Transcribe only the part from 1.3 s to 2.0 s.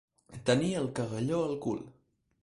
al cul.